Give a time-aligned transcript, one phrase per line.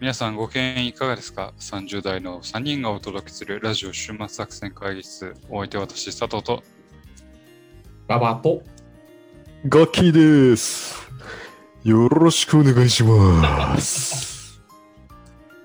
[0.00, 5.34] 皆さんご機嫌いかがですか ?30 代の3人がお届けするラジオ週末作戦会議室。
[5.50, 6.62] お相手は私、佐藤と。
[8.06, 8.62] ババと。
[9.68, 11.10] ガッキーです。
[11.82, 14.60] よろしくお願いします。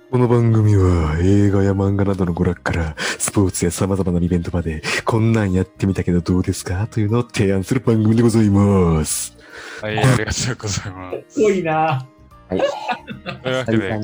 [0.10, 6.88] この番組は映画や漫画などの娯楽からスポーツや様々なイベントまでこんなんやってみたけどどうですか？
[6.88, 9.38] というのを提案する番組でございます。
[9.82, 11.38] はい、ありがとうございます。
[11.40, 12.08] 多いな。
[12.50, 14.00] というわけで。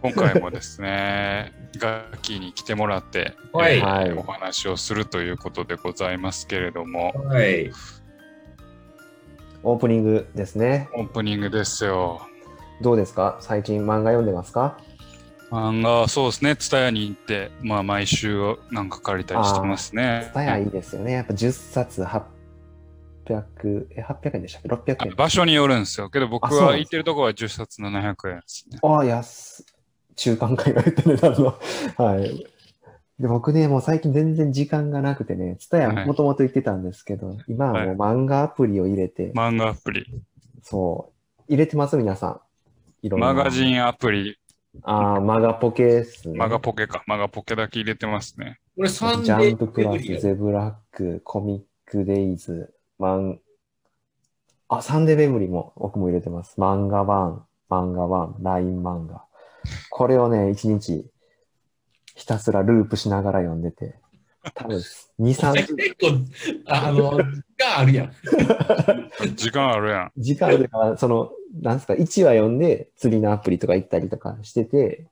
[0.00, 7.72] 今回もですね、 ガッキーに来てもらって、はいえーはいお話をするということでございますけれども、はい。
[9.64, 10.88] オープニングですね。
[10.94, 12.22] オープニングですよ。
[12.80, 13.38] どうですか？
[13.40, 14.78] 最近漫画読んでますか？
[15.50, 20.34] 漫画、そうですね、ツタヤに行って、まあ、毎週なんか借りたりしてますねス。
[20.34, 21.12] タヤいいですよね。
[21.12, 22.04] やっぱ10冊
[23.34, 25.14] 800、え、800円でしたっけ ?600 円。
[25.16, 26.10] 場所によるんですよ。
[26.10, 28.78] けど僕は行ってるところは10冊700円ですね。
[28.82, 29.64] ああ、安い。
[30.16, 31.54] 中間会が言った値段の。
[31.96, 32.46] はい。
[33.20, 40.06] で、僕ね、もう最近全然時間がなくてね、ツタヤはいもともと言ってたんですけど、今はもう漫画アプリを入れて、漫画アプリ、
[40.62, 42.40] そう、入れてます皆さん。
[43.02, 43.32] いろんな。
[43.32, 44.38] マガジンアプリ、
[44.82, 46.38] ああ、マガポケですね。
[46.38, 48.60] マガポケか、マガポケだけ入れてますね。
[48.76, 53.40] これサンデジャーンププラス、よゼブラック、コミックデイズ、マン、
[54.68, 56.60] あ、サンデーメモリーも僕も入れてます。
[56.60, 59.24] 漫画版、漫画版、ライン漫画。
[59.90, 61.06] これをね、一日
[62.14, 63.94] ひたすらループしながら読んでて、
[64.54, 64.82] 多分
[65.18, 66.18] 2、3結構、
[66.66, 67.24] あの、が
[67.78, 68.12] あるやん。
[69.36, 70.12] 時間あるやん。
[70.16, 71.30] 時間でか、その、
[71.62, 75.06] なんですか、1話読んで次のアプリとか行ったりとかしてて、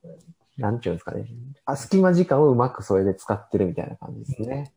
[0.57, 1.27] なんていうんですかね。
[1.65, 4.73] あ、隙間時間をうまくそれで使ってるみたいな感じですね。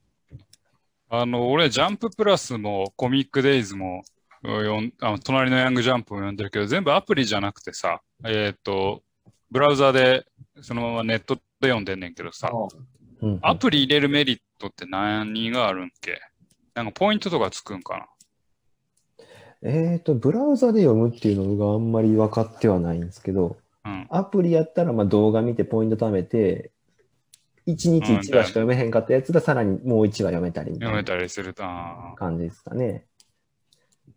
[1.12, 4.04] あの、俺、ジャンププラスもコミックデイズも、
[4.44, 9.02] よんあの隣のヤングジャンプも読んでるけど、全部アプリじゃなくてさ、えっ、と、
[9.50, 10.24] ブラウザで、
[10.62, 12.52] そのままネットで読んでんねんけどさ、
[13.22, 16.20] うん、アプリ入れるメリットって何があるんけ？
[16.74, 18.08] なんかポイントとかつくんか
[19.62, 24.06] えっと、ブラウザで読むっていうのがあんまり分かってはないんですけど、なうん。
[24.10, 26.70] アプリやったらまあ動画見てポイント貯めて、
[27.72, 33.06] 1日1話しか読めへんかったやつがさらにもう1話読めたりみた読めたりすると、あー感じですかね。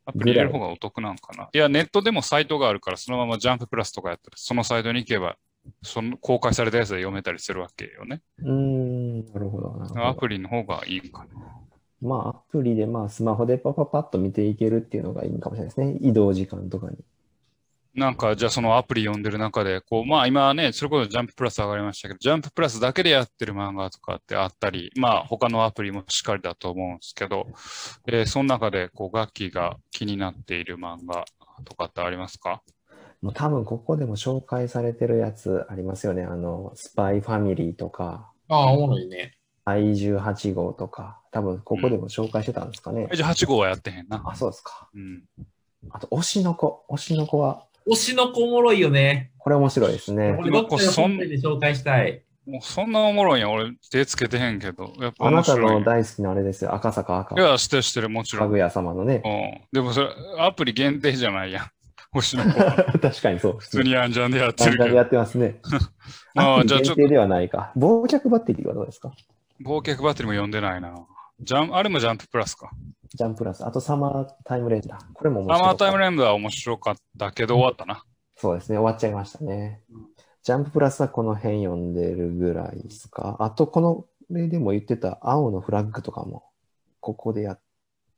[0.06, 1.50] アプリ入れる方がお得なんかな。
[1.54, 5.38] いや、ネットでもサイトがあるから、そのままジャンププラスとかやったら、そのサイトに行けば、
[5.82, 8.22] その公開されたやつで読めたりするわけよね。
[8.40, 9.72] うーん、なるほど。
[9.78, 11.28] なるほどアプリの方がいいんかな。
[12.02, 15.98] まあ、アプリでまあスマホでパパパッと見ていけるっていうのがいいかもしれないですね。
[16.02, 16.98] 移動時間とかに。
[17.96, 27.48] なんか、じゃあそのアプリ読んでる中で、こう、まあ今はね、それこそジャンププラス上がりましたけど、ジャンププラスだけでやってる漫画とかってあったり、まあ他のアプリもしっかりだと思うんですけど、
[28.08, 31.26] えーその中で、こう、楽器が気になっている漫画
[31.66, 32.62] とかってありますか？
[33.22, 36.24] もう多分ここでも紹介されてるやつありますよね。
[36.24, 39.38] あの、スパイファミリーとか、ああ、おもろいね。
[39.66, 43.08] 怪獣8号とか、多分ここでも紹介してたんですかね。
[43.14, 44.22] じゃあ8号はやってへんな。
[44.26, 44.90] あ、そうですか。
[44.94, 45.24] うん。
[45.92, 46.84] あと、推しの子。
[46.90, 49.32] 推しの子は、推しの子おもろいよね。
[49.40, 50.36] これ面白いですね。
[50.40, 52.24] 俺どっかで本編で紹介したい。
[52.46, 53.50] もうそんなおもろいんや。
[53.50, 54.94] 俺手つけてへんけど。
[55.00, 55.56] やっぱあなた。
[55.58, 56.74] の大好きなあれですよ。
[56.74, 57.36] 赤坂赤。
[57.40, 58.48] いや、してるしてる、もちろん。
[58.48, 59.22] かぐや様のね。
[59.24, 59.62] うん。
[59.72, 61.66] でもそれ、アプリ限定じゃないやん。
[62.12, 62.76] 星の子は。
[63.02, 63.58] 確かにそう。
[63.60, 65.04] 普通にアンジャンでやってるけど漫画でや。
[65.04, 65.60] ってますね。
[66.36, 67.72] ああ、じゃあちょっとリ限定、ではないか。
[67.78, 69.12] 忘却バッテリーはどうですか？
[69.66, 70.94] 忘却バッテリーも読んでないな。
[71.40, 72.72] ジャン、あれもジャンププラスか。
[73.16, 73.66] ジャンプラス。
[73.66, 75.02] あとサマータイムレンダー。
[75.14, 75.60] これも面白い。
[75.60, 78.04] サマータイムレンダーは面白かったけど終わったな。
[78.36, 78.78] そうですね。
[78.78, 80.06] 終わっちゃいましたねうん。
[80.42, 83.38] ジャンププラスはこの辺読んでるぐらいですか？
[83.40, 86.44] あと、この例でも言ってた青のフラッグとかも、
[87.00, 87.58] ここでや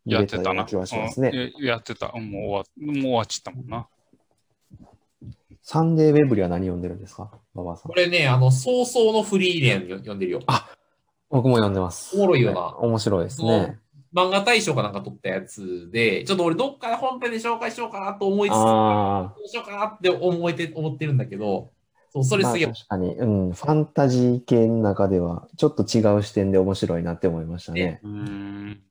[0.06, 0.44] やってたな。
[0.44, 1.32] 入れような気はしますね。
[1.58, 2.12] うんややってた。
[2.16, 3.88] うんもう終わもう終わっちゃったもんな。
[5.62, 7.32] サンデーウェブリは何読んでるんですか？
[7.54, 7.96] 馬場さんこ。
[7.96, 10.40] れね、あの、早々のフリーレンよ読んでるよ。
[11.30, 12.16] 僕も読んでます。
[12.16, 13.80] おもろいよなね面白いですね。
[14.16, 21.72] 漫画大賞かなんか撮ったやつで、ちょっと俺どっかで本編で紹介しようかなと思いつつ、どあうしようかなって思えて思ってるんだけど、
[22.14, 28.00] そう、そあ、まあれすげえ、確かに、うん、ファンタジー系の中では、ちょっと違う視点で面白いなって思いましたね。
[28.04, 28.82] うーん。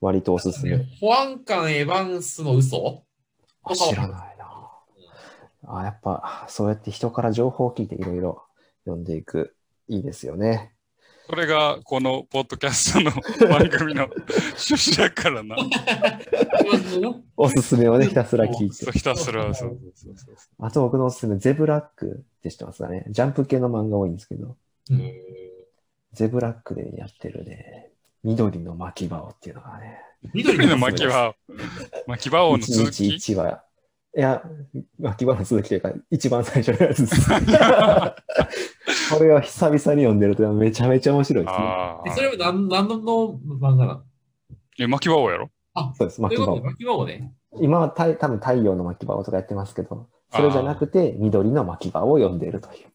[0.00, 0.78] 割とおすすめ。
[1.00, 3.02] 保安官エヴァンスの嘘？
[3.62, 4.70] あ知らないな。
[5.66, 8.42] あやっぱ、そうやって人から情報を聞いていろいろ
[8.86, 9.54] 読んでいく、
[9.88, 10.72] いいですよね。
[11.30, 13.12] それがこのポッドキャストの
[13.48, 15.54] 番組の趣旨だからな。
[17.36, 18.90] おすすめをね、ひたすら聞いて。
[18.90, 23.04] ひたすらそうそうそうそうあと僕のおすすめ、ゼブラックって知ってますかね？
[23.10, 24.56] ジャンプ系の漫画多いんですけど、
[24.90, 25.12] うん
[26.14, 27.92] ゼブラックでやってるね、
[28.24, 30.00] 緑の巻き場をっていうのがね、
[30.34, 31.36] 緑緑のの巻き場、
[32.08, 33.14] 巻き場王の一続日き？
[33.14, 33.62] 一話
[34.16, 34.42] いや、
[34.98, 37.30] 巻き場の続きというか、一番最初のやつです。
[39.12, 42.14] これは久々に読んでるとめちゃめちゃ面白いですね。
[42.14, 42.20] そ。
[42.22, 44.02] れは何何の漫画なの？
[44.78, 45.50] え、巻き場王やろ？
[45.94, 46.46] そうです、巻き場を。
[46.46, 47.32] ということで、巻き場をね。
[47.60, 52.86] 今はた多分太陽の巻き場をとかやってますけど、それじゃなくて緑の巻き場を読んでいるという。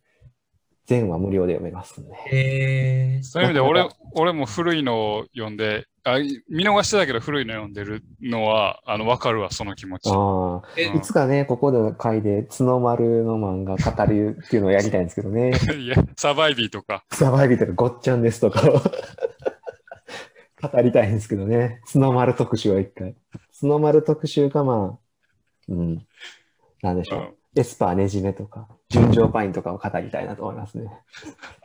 [0.87, 2.13] 全話無料で読めますんで。
[2.13, 3.23] へえ。
[3.23, 10.07] そういう意味で俺、俺も古いのを読んで、あ見逃してたけど古いの読んでるのは、あの、わかるわ、その気持ち。
[10.09, 15.51] ああ、えうんいつかね、ここの回で角丸の漫画語るっていうのをやりたいんですけどね。
[15.79, 17.03] いや、サバイビーとか。
[17.11, 18.73] サバイビーとかごっちゃんですとかを
[20.61, 21.81] 語りたいんですけどね。
[21.91, 23.15] 角丸特集は一回。
[23.59, 24.99] 角丸特集かまあ、
[25.69, 26.05] うん、
[26.83, 27.35] なんでしょう。
[27.55, 30.91] うんエスパーねじめとか、純情パインとかを語りたいなと思いますね。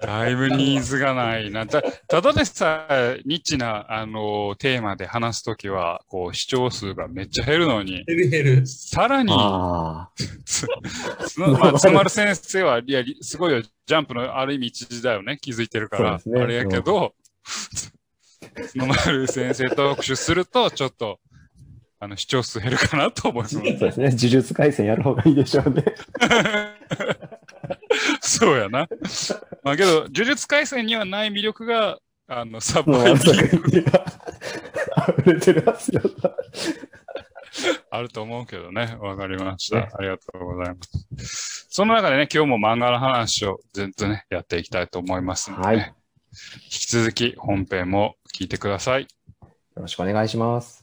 [0.00, 1.66] だいぶニーズがないな。
[1.66, 8.66] たただでさえ、ニッチな、あの、テーマで話すときは、こう、視聴数がめっちゃ減るのに、ヘルヘル。
[8.66, 10.10] さらに、あ
[10.44, 10.66] つ
[11.37, 17.14] まあ、つまる先生は、いや、りすごいよ、ジャンプのある意味一時だよね、気づいてるから、ねあれやけど、
[18.69, 21.19] つのまる先生特集すると、ちょっと、
[22.02, 23.58] あの、視聴数減るかなと思います。
[23.58, 24.06] あ、 そうですね。
[24.06, 25.85] 呪術廻戦やる方がいいでしょうね。
[28.20, 28.88] そうやな。
[29.62, 34.05] まあけど、呪術廻戦にはない魅力が、あの、サもうあのバイビー作品が
[35.20, 36.00] 溢れてるはずよ。
[37.91, 38.97] あると思うけどね。
[39.00, 39.79] わかりました。
[39.79, 40.76] ありがとうございま
[41.19, 41.67] す。
[41.69, 45.94] その中でね、今日も漫画の話をずっとね、やっていきたいと思いますので、ねはい
[46.32, 49.02] 引き続き本編も聞いてください。
[49.02, 49.08] よ
[49.75, 50.79] ろしくお願いします。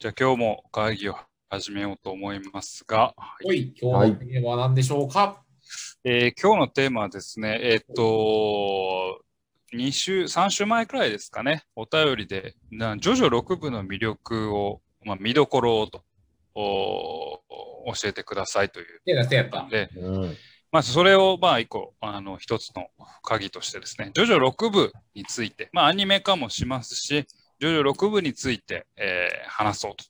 [0.00, 1.16] じゃあ今日も会議を
[1.50, 5.42] 始めようと思いますが、おい、今日のテーマは何でしょうか、
[6.04, 9.20] えー今日のテーマはですね、えーっと、
[9.74, 16.04] 2週、3週前くらいですかね、お便りで、なジョジョ6部の魅力を、まあ、見どころをと、
[16.54, 17.42] お
[18.00, 19.66] 教えてくださいという手出せやった。
[19.68, 20.36] で、うん。
[20.70, 22.86] まあ、それを、まあ、一個、あの、一つの
[23.24, 27.26] 鍵としてですね、ジョジョ6部について、まあ、アニメ化もしますし、
[27.60, 30.04] ジョジョ6部について、えー話そうと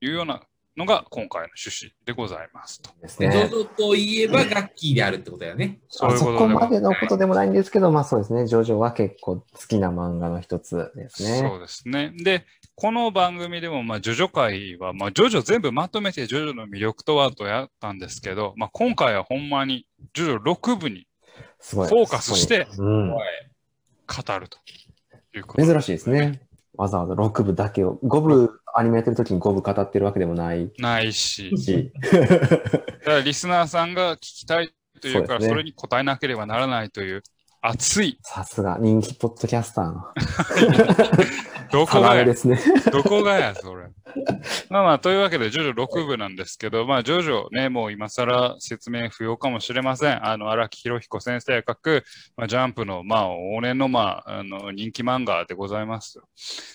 [0.00, 0.42] いうような
[0.76, 2.90] のが今回の趣旨でございますと。
[3.00, 3.30] で、ですね。
[3.30, 5.80] ジョジョといえばガッキーであるってことだよね。
[5.88, 8.46] そういうあそことでこまでのことでもないんですけど、まあそうですね。
[8.46, 11.48] ジョジョは結構好きな漫画の一つですね。
[11.48, 12.12] そうですね。
[12.16, 12.44] で、
[12.76, 21.06] この番組でも、まあ、ジョジョ会は、まあ、ジョジョ全部まとめて、ジョジョの魅力とはとやったんですけど、まあ、今回はほんまに、ジョジョ6部に
[21.60, 21.88] すごい。
[21.88, 24.58] フォーカスして語ると
[25.36, 26.40] いうこと珍しいですね。
[26.76, 31.92] わざわざ6部だけを、5部アニメやってる時に5部語ってるわけでもないないし、し。
[32.10, 35.48] だからリスナーさんが聞きたいというから、そね。
[35.48, 37.22] それに答えなければならないという、
[37.66, 40.02] 熱い、さすが人気ポッドキャスターの
[41.72, 42.24] どこがや？
[42.24, 42.58] で、すね。
[42.92, 43.86] どこがや、それ。
[44.70, 50.24] まあまあ、というわけで、ジョジョ6部なんですけど、まあ、ジョジョね、もう今更説明不要かもしれません。
[50.24, 52.04] あの、荒木博彦先生が書く、
[52.36, 56.20] まあ、ジャンプの、まあ、往年の、まあ、あの、人気漫画でございます。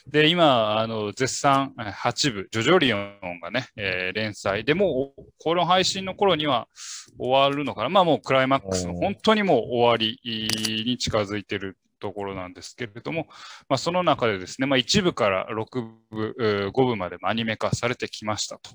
[0.07, 4.65] で、今、あの、絶賛えー8部、ジョジョリオンがね、えー連載。
[4.65, 6.67] でもう、この配信の頃には
[7.17, 7.89] 終わるのかな。
[7.89, 10.19] まあ、もうクライマックスの、本当にもう終わり
[10.85, 13.27] に近づいてるところなんですけれども、
[13.67, 15.81] まあ、その中でですね、まあ、1部から6
[16.11, 18.71] 部、えー5部までアニメ化されてきましたと。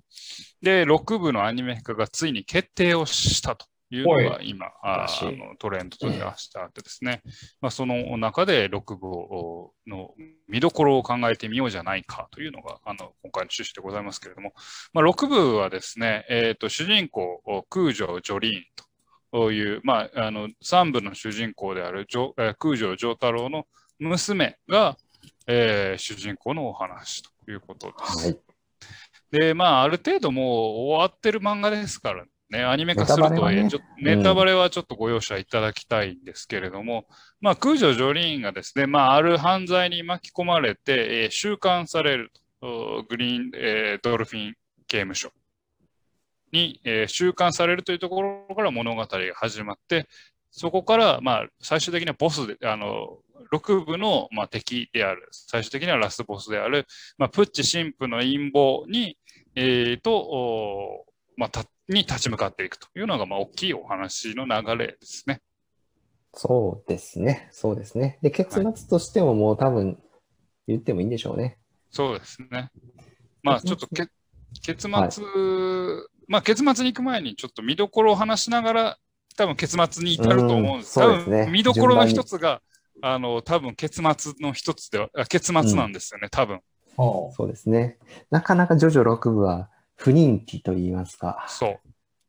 [0.63, 7.23] で、6部のアニメ化がついに決定をしたというのが今、あのトレンドとしてあってですね、
[7.61, 10.15] まあ、その中で6部をの
[10.49, 14.53] 見どころを考えてみようじゃないかというのがあの今回の趣旨でございますけれども、
[14.93, 18.85] まあ、6部はですね、えーと主人公、空城ジョリーンと。
[19.35, 22.07] という、まあ、あの、三部の主人公である
[22.57, 23.67] 空城城太郎の
[23.99, 24.97] 娘が、
[25.49, 28.27] えー主人公のお話ということです。
[28.29, 28.39] はい。
[29.33, 34.15] で、まあ、ある程度もう終わってる漫画ですからね、アニメ化するとはいえ、ネタバレはね。
[34.15, 37.07] ちょネタバレはちょっとご容赦いただきたいんですけれども、
[37.41, 44.55] まあ、空城ジョリーンがですね、まあ、ある犯罪に巻き込まれて、えー収監されると、おグリーン、えードルフィン
[44.87, 45.33] 刑務所
[46.55, 50.09] に、えー収監されるというところから物語が始まって、
[50.51, 53.19] そこから、まあ、最終的にはボスで、あの、
[53.53, 56.87] 6部の、まあ、敵である、最終的にはラストボスである、
[57.19, 59.19] まあ、プッチ神父の陰謀に、
[59.57, 61.07] えーと、お
[61.37, 65.43] まあ、たに立ち向かっていくというのが、まあ、大きいお話の流れですね。
[66.33, 67.49] そうですね。
[67.51, 68.19] そうですね。
[68.23, 69.99] で、結末としてももう多分
[70.69, 71.59] 言ってもいいんでしょうね。
[71.91, 72.71] そうですね。
[73.43, 74.07] まあ、ちょっとけ
[74.63, 75.11] 結末、はい
[76.29, 78.99] まあ、結末に行く前に、ちょっと見どころを話しながら、
[79.37, 81.01] 多分結末に至ると思うんです。
[81.01, 82.61] うんね多分見どころの一つが、
[83.03, 86.61] あの、多分結末の一つでは、あ結末なんですよね、多分。
[86.97, 87.99] はそうですね。
[88.31, 91.81] なかなかジョジョ6部は不人気と言いますか、そう。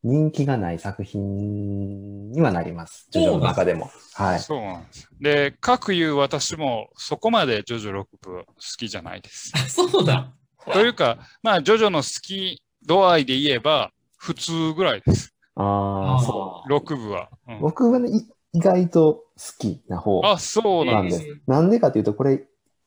[0.03, 3.07] 人気がない作品にはなります。
[3.09, 3.89] ジョジョの中でも。
[4.13, 4.39] はい。
[4.39, 5.09] そうなんです。
[5.19, 9.51] で、各言う私もそこまでジョジョ6部好きじゃないです。
[9.55, 9.57] あ。
[9.67, 10.31] そうだ。
[10.71, 15.33] というか、まあ、ジョジョの好き度合いで言えば、普通ぐらいです。
[15.55, 16.73] ああ、そう。
[16.73, 17.29] 6部は。
[17.47, 21.17] うん僕はね、い意外と好きな方あ、そうなんです。
[21.17, 21.41] なんです。
[21.47, 22.45] なんでかというと、これ、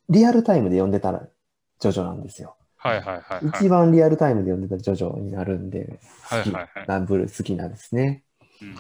[0.09, 1.29] リアルタイムで読んでたら、
[1.79, 2.57] ジョジョなんですよ。
[2.77, 3.49] はいはいはいはい。
[3.49, 6.01] 一番リアルタイムで読んでたジョジョになるんで、
[6.31, 6.87] 好きはいはいはい。
[6.87, 8.25] なブルー好きなんですね。
[8.63, 8.77] うん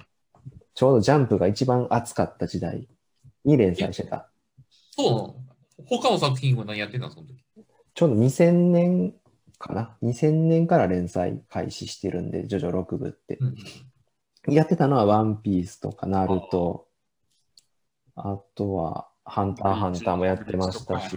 [0.74, 2.86] ちょうどジャンプが一番熱かった時代
[3.44, 4.30] に連載してた。
[4.92, 5.34] そうなの
[5.86, 7.34] 他の作品は何やってたのその時？
[7.94, 9.14] ちょうど2000年
[9.58, 13.36] かな ?2000 年から連載開始してるんで、ジョジョ6部って。
[13.40, 13.56] うん
[14.46, 16.86] やってたのはワンピースとかナルト、
[18.16, 21.16] あとはハンターハンターもやってましたし、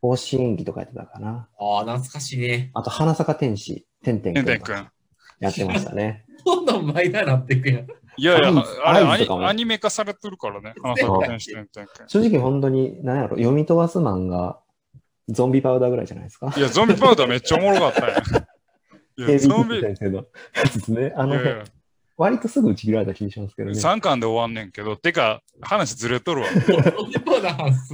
[0.00, 1.48] 甲子園技とかやってたかな。
[1.58, 2.70] ああ、懐かしいね。
[2.74, 4.46] あと花坂天使、てんてんくん。
[5.38, 6.24] やってましたね。
[6.44, 7.86] どんどんマイナーになっていくやん。
[8.18, 10.74] いやいやあれアニメ化されてるからね。
[10.82, 14.60] 花そう咲天使てんてんくん正直本当に、何やろ、読み飛ばす漫画、
[15.28, 16.52] ゾンビパウダーぐらいじゃないですか？
[16.56, 18.22] いや、ゾンビパウダーめっちゃおもろかったんや。
[19.28, 20.16] いや、ゾンビ、先生の
[20.54, 21.12] やつですね。
[21.16, 21.64] あのいやいや、
[22.16, 23.78] 割とすぐ打ち切られた気がしますけどね。
[23.78, 26.48] 3巻で終わんねんけど、てか、話ずれとるわ。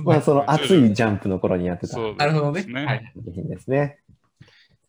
[0.05, 2.61] まあ、その熱いジャンプの頃にやってたそうなるほどね。
[2.61, 3.13] ですねはい。
[3.17, 3.99] 作品ですね。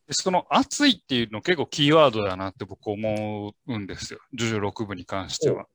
[0.07, 4.19] でその熱いっていうの結構キーワードだなって僕思うんですよ。
[4.33, 5.67] ジョジョ6部に関しては。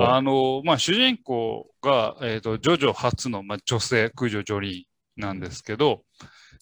[0.00, 6.02] あの、まあ、主人公が、えっ、と、ジョジョ初の、まあ、女性、空女ジョリーなんですけど、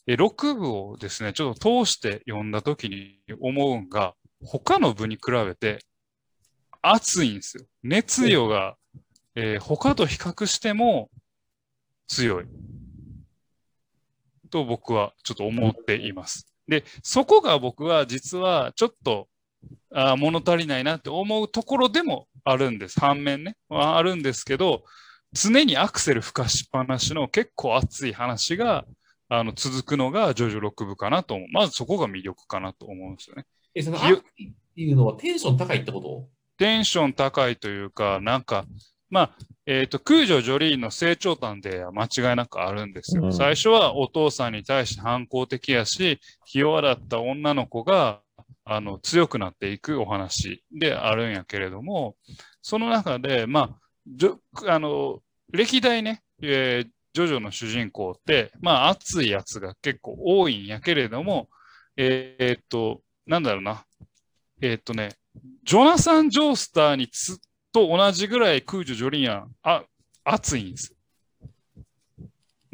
[0.06, 5.78] 6部をですね、ちょっと通して読んだ時に思うんが、他の部に比べて
[6.82, 7.64] 熱いんですよ。
[7.82, 8.76] 熱量が、
[9.34, 11.10] えー他と比較しても
[12.06, 12.46] 強い。
[14.50, 16.46] と僕はちょっと思っています。
[16.68, 19.28] で、そこが僕は実はちょっと
[19.92, 23.00] あ物足りないなって思うところでもあるんです。
[23.00, 23.56] 反面ね。
[23.68, 24.84] はあるんですけど、
[25.34, 28.84] 常にアクセル吹かしっぱなしの結構熱い話が
[29.28, 31.48] あの続くのがジョジョ6部かなと思う。
[31.52, 33.44] まずそこが魅力かなと思うんですよね。
[33.74, 36.28] え、その熱いっていうのはテンション高いってこと？
[36.56, 38.64] テンション高いというか、なんか、
[39.10, 39.30] まあ、
[39.66, 43.24] えっ、と、空女ジョリーンの成長端で間違いなくあるんですよ。
[43.24, 48.20] うん最初はお父さんに対して反抗的やし、ひ弱だった女の子が、
[48.64, 52.16] あの、強くなっていくお話であるんやけれども、
[52.62, 61.48] その中で、まあ、じょあの、歴代ね、えージョジョの主人公って、まあ、熱いやつが結構多いんやけれども、
[61.96, 63.84] えーっと、なんだろうな。
[64.60, 65.10] えーっとね、
[65.64, 67.38] ジョナサン・ジョースターにつ
[67.72, 69.84] と同じぐらいクージョリーンはあ
[70.24, 70.93] 熱いんです。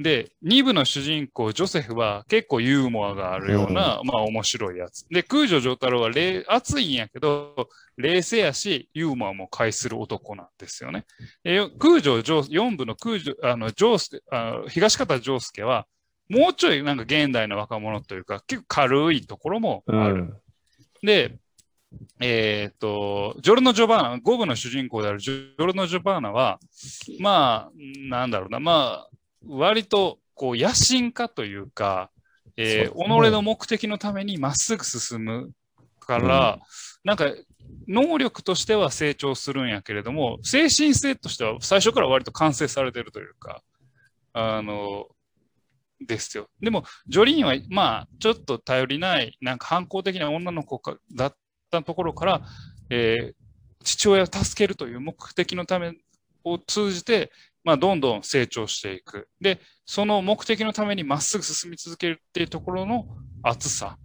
[0.03, 5.07] で、2部の主人公、ジョセフは結構ユーモアがあるような、まあ面白いやつ。
[5.11, 11.05] で、空女ジョータロはれ熱いんやけど、冷静やし、ユーモアも介する男なんですよね。
[11.45, 15.87] でよ空女ジョー、4部の空女、あの、ジョースケ、あの東方ジョースケは、
[16.31, 20.35] もうちょいなんか現代の若者というか、結構軽いところもある。
[21.03, 21.37] で、
[22.21, 26.59] えっ、と、ジョルノ・ジョバーナ、5部の主人公であるジョルノ・ジョバーナは、
[27.19, 27.71] まあ、
[28.09, 29.11] なんだろうな、まあ、
[29.47, 32.11] 割と、こう、野心家というか、
[32.57, 35.51] えー己の目的のためにまっすぐ進む
[35.99, 36.59] から、
[37.05, 37.27] なんか、
[37.89, 43.63] 能力としては成長するんやけれども、精神性としては最初から割と完成されてるというか、
[44.33, 45.07] あの、
[46.01, 46.49] ですよ。
[46.61, 51.37] でも、ジョリーンは、まあ、ちょっと頼りない、なんか反抗的な女の子かだっ
[51.71, 52.43] たところから、
[52.91, 53.41] えー
[53.83, 55.95] 父親を助けるという目的のため
[56.45, 57.33] を通じて、
[57.65, 59.29] まあ、どんどん成長していく。
[59.41, 63.07] で、その目的のためにまっすぐ進み続けるっていうところの
[63.43, 63.99] 熱さ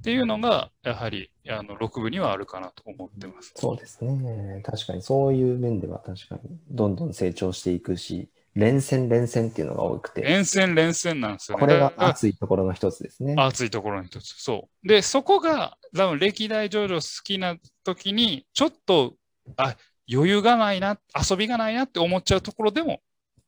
[0.00, 3.52] っていうのが、やはり、あの、6部にはあるかなと思ってます。
[3.54, 4.62] そうですね。
[4.64, 11.60] 確かにそういう面では確かにどんどん成長していくし、連戦連戦っていうのが多くて、連戦連戦なんですよね。
[11.60, 13.34] これが熱いところの一つですね。
[13.36, 14.34] 熱いところの一つ。
[14.42, 14.88] そう。
[14.88, 19.14] で、そこが、多分歴代ジョジョ好きな時に、ちょっと、
[19.56, 19.76] あ、
[20.12, 20.98] 余裕がないな、
[21.30, 23.00] 遊びがないなって思っちゃうところでも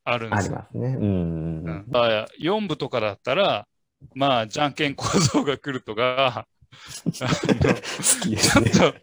[0.03, 0.57] あるんですよ。
[0.57, 0.97] ありますね。
[0.99, 3.67] うんうんううんん、だから4部とかだったら、
[4.15, 6.47] まあ、じゃんけん構造が来るとか、
[7.05, 8.93] 好きでちょっ。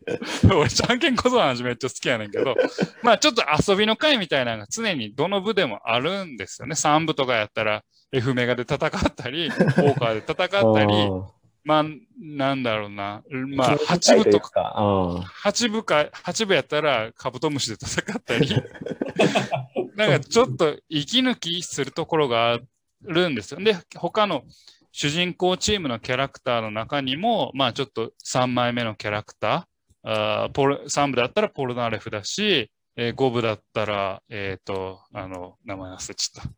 [0.49, 2.57] と、俺、じゃんけん構造の話めっちゃ好きやねんけど、
[3.03, 6.75] まあ、ちょっと遊びの会みたいなのが常にどの部でもあるんですよね。
[6.75, 11.25] 3部とかやったら、F メガで戦ったり、オーカーで戦ったり、 うん
[11.65, 11.85] まあ、
[12.19, 13.23] なんだろうな。
[13.57, 14.75] まあ、8部とか、か？
[14.79, 14.83] う
[15.19, 18.49] ん8部か、8部やったらカブトムシで戦ったり、
[19.97, 22.59] なんかちょっと息抜きするところがあ
[23.03, 23.61] るんですよ。
[23.61, 24.45] で、他の、
[24.93, 36.51] 主人公チームのキャラクターの中にも、まあちょっと3枚目のキャラクター、あーポル3部だったらポルナレフだし、えー5部だったら、えっ、と、あの、名前忘れちゃった。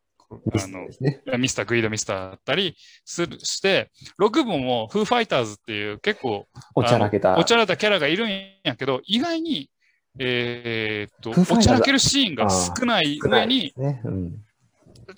[0.53, 1.23] あのね。
[1.39, 7.39] ミスター、グイードミスターだったりするして、6部もフーファイターズっていう結構おちゃらけた。
[7.39, 8.31] おちゃらけたキャラがいるん
[8.65, 9.71] やけど、意外に、
[10.19, 14.01] えーっと、おちゃらけるシーンが少ない上にす、ね。
[14.05, 14.45] うん。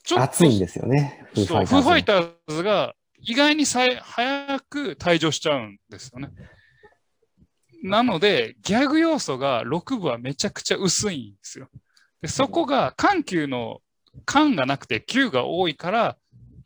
[0.02, 1.26] ちょっと熱いんですよね。
[1.35, 1.75] フーフそうァイターズ。
[1.75, 6.30] フーファイターズが意外にさい早く退場しちゃうんですよね。
[7.83, 11.68] なので、ギャグ要素が6部はめちゃくちゃ薄いんですよ。
[12.23, 13.80] でそこが緩急の
[14.26, 16.16] 緩がなくて急が多いから、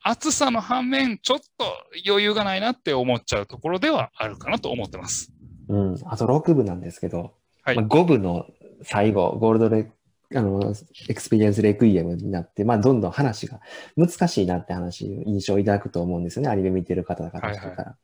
[0.03, 1.65] 熱さの反面、ちょっと
[2.07, 5.33] 余裕がないなって思っちゃうところではあるかなと思ってます。
[5.69, 5.97] うん。
[6.07, 8.47] あと6部なんですけど、はいまあ、5部の
[8.83, 9.91] 最後、ゴールドレ
[10.35, 10.75] あの、
[11.09, 13.61] エクスペリエンスレクイエムになって、まあ、どんどん話が
[13.97, 16.51] 難しいなって話、印象を抱くと思うんですよね。
[16.51, 17.97] アニメ見てる方々からしたら。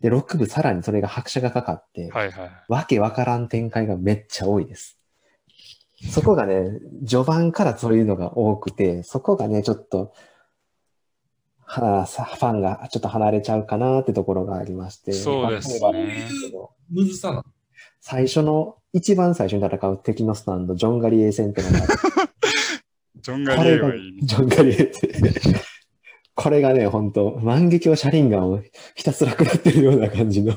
[0.00, 2.50] で、6部さらにそれが拍車がかかって、はいはい。
[2.68, 4.99] わけわからん展開がめっちゃ多いです。
[6.08, 10.12] そこがね、序盤からそういうのが多くて、そこがね、ちょっと、
[11.60, 15.12] はさファンがちょっと離れちゃうかなってところがありまして。
[15.12, 16.28] そうですね
[16.90, 17.44] むずさなの？
[18.00, 21.78] 最初の、一番最初に戦う敵のスタンド、ジョンガリエー戦ってのが
[23.20, 24.18] ジョンガこれが、リエはいいね。
[24.22, 25.60] ジョンガリエー戦。
[26.34, 28.62] これがね、本当万華鏡車輪ガンを
[28.94, 30.54] ひたすら食らってるような感じの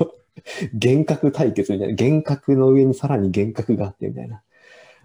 [0.73, 1.93] 幻覚対決みたいな。
[2.01, 4.41] 幻覚の上にさらに幻覚があってみたいな。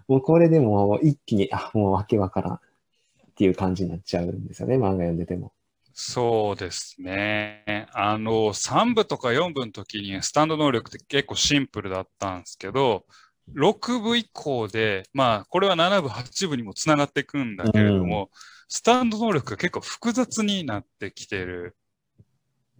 [0.09, 2.59] もうこれでもう一気に、あ、もうわけわからんっ
[3.35, 5.53] ていう感じになっちゃうんですよね、漫画読んでても。
[5.93, 7.85] そうですね。
[7.93, 13.05] あの、3部とか4部の時にスタンド能力って結構シンプルだったんですけど、
[13.53, 18.31] 6部以降で、まあ、これは7部、8部にもつながっていくんだけれども、
[18.67, 21.75] スタンド能力が結構複雑になってきてる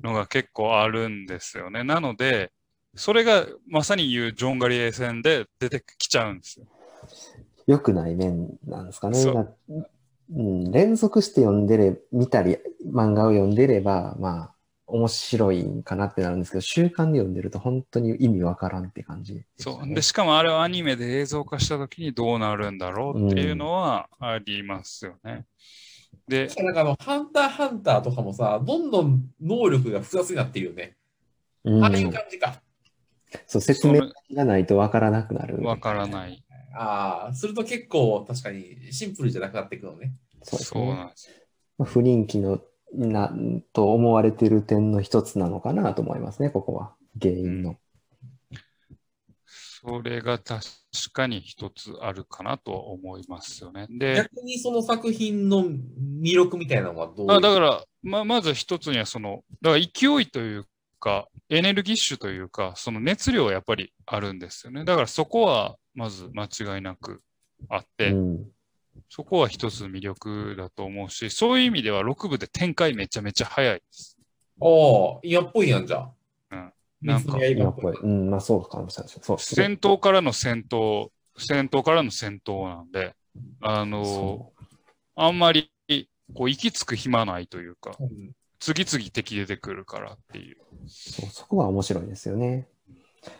[0.01, 1.83] のが結構あるんですよね。
[1.83, 2.51] なので、
[2.95, 6.65] それがまさに言うジョンガリエ戦で出てきちゃうんですよ。
[7.67, 9.17] 良くない面なんですかね。
[9.19, 9.55] そ
[10.31, 19.95] うん、連続して読んでれ、見たり、漫画を読んでれば、まあ、面白いんかなってなるんですけど、習慣で読んでると本当に意味わからんって感じでしたね、そう。
[19.95, 25.45] で、しかもあれをアニメで映像化した時にどうなるんだろうっていうのはありますよね。
[26.27, 30.95] で、なんかあの、ハンターハンターとかもさ、どんどん能力が複雑になっているよね。
[31.63, 32.61] うんああいう感じか。
[33.47, 34.01] そう、説明
[34.33, 35.63] がないとわからなくなる。
[35.63, 36.43] わからない。
[36.73, 40.13] ああ、すると結構確かにシンプルじゃなくなっていくのね。
[40.43, 40.95] そうですそうね。
[40.95, 41.35] なんですよ。
[41.77, 42.61] まあ不人気の、
[42.93, 43.33] な、
[43.73, 46.95] と思われている点の一つなのかなと思いますね、ここは。
[47.19, 47.77] 原因の。
[49.81, 50.65] それが確
[51.13, 53.87] かに一つあるかなとは思いますよね。
[53.89, 60.65] で、逆にその作品の魅力みたいなのはどうあだから、ままず一つにはその、だから勢いという
[60.99, 64.83] か、エネルギッシュというか、その熱量はやっぱりあるんですよね。
[64.83, 67.21] だからそこはまず間違いなく
[67.69, 68.45] あって、うん。
[69.07, 74.17] そこは一つ魅力だと思うし、そういう意味では6部で展開めちゃめちゃ早いです。
[74.61, 76.11] ああ、嫌っぽいやんじゃん。
[76.51, 76.71] うん
[77.01, 79.25] なんかやっぱり、うん、まあそうかもしれないです。
[79.25, 83.15] そう戦闘からの戦闘、戦闘からの戦闘なんで、
[83.61, 84.53] あのそ
[85.15, 85.71] あんまり
[86.33, 90.57] こう行き着く暇ないというか、うん次々敵出てくるからっていう。
[90.85, 92.67] そうそこは面白いですよね。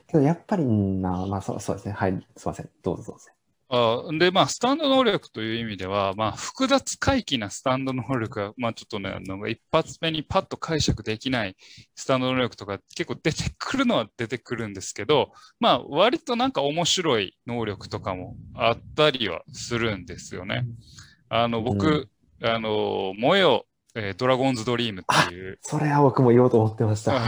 [0.07, 1.93] けどやっぱり、うんなまあそうそうですね。
[1.93, 2.69] はい、すいません。
[2.83, 3.25] どうぞどうぞ。
[3.71, 11.55] あで、まあ、スタンド能力という意味では、まあ、複雑回帰なスタンド能力が、まあ、ちょっとね、あの一発目にパッと解釈できない
[11.95, 20.65] スタンド能力とか結構出てくるのは出てくるんですけど、まあ、割となんか面白い能力とかもあったりはするんですよね。
[21.29, 22.09] あの、僕、
[22.41, 23.65] あの、萌えよ、
[23.95, 27.17] えードラゴンズドリームっていう、それは僕も言おうと思ってました。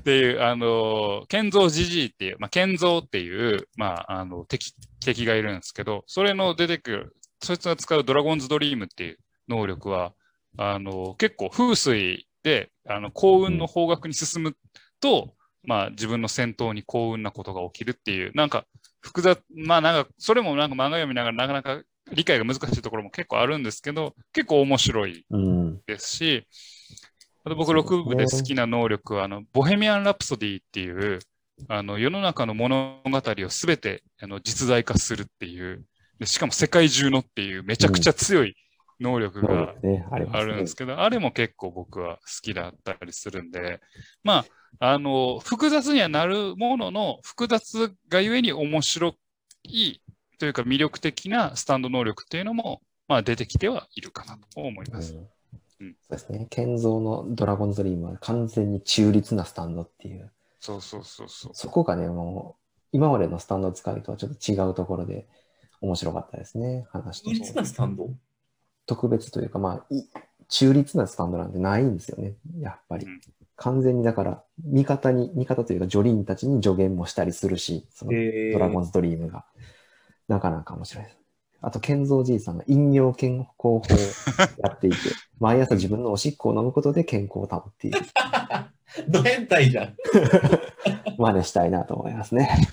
[0.00, 10.12] っていう、あの、建造じじいっていう、まあ、建造っていう、まあ、あの、敵、敵がいるんですけど、それの出てくる、そいつが使うドラゴンズドリームっていう能力は、
[10.58, 14.56] あの、結構風水で、あの、幸運の方角に進む
[15.00, 18.66] と、まあ、自分の戦闘に幸運なことが起きるっていう、なんか、
[19.00, 25.80] 複雑、まあ、なんか、それもなんか漫画読みながらなかなか理解が難しいところも結構あるんですけど、結構面白いうん。
[25.86, 26.46] ですし、
[27.44, 31.20] あと僕、そうですね6部で好きな能力は、あの、ボヘミアン・ラプソディっていう、
[31.68, 35.84] あの、世の中の物語をすべてあの実在化するっていう
[36.20, 38.54] で、しかも世界中のっていうめちゃくちゃ強い
[39.00, 39.74] 能力が。
[40.32, 43.80] あるんですけど、あれも結構僕は好きだったりするんで、
[44.22, 44.44] ま
[44.78, 49.14] あ、あの、複雑にはなるものの、複雑がゆえに面白
[49.64, 50.00] い
[50.40, 55.12] というか魅力的なスタンド能力っていうのも、まあ出てきてはいるかなと思います。
[55.12, 55.26] うんうん
[55.80, 56.46] そうですね。
[56.50, 60.30] 建造のドラゴンズドリームは完全に中立なスタンドっていう。
[60.58, 61.52] そうそうそうそう。
[61.54, 65.26] そこがね、もう、今までのスタンド使いとはちょっと違うところで
[65.80, 66.86] 面白かったですね。
[66.90, 68.10] 話と中立なスタンド？
[68.86, 70.02] 特別というか、まあ、い
[70.48, 72.34] 中立なスタンドなんてないんですよね。
[72.60, 73.06] やっぱり。
[73.06, 73.20] うん
[73.62, 79.44] 完全にだから、味方に、味方というか、ジョリンたちに助言もしたりするし、そのえドラゴンズドリームが。
[80.30, 81.18] なかなか面白いです。
[81.60, 83.82] あと、健三じいさんが飲料健康法を
[84.62, 84.96] やっていて、
[85.40, 87.98] 毎朝自分のおしっこを飲むことで健康を保っている。
[89.08, 89.96] ド変態じゃん。
[91.18, 92.48] 真似したいなと思いますね。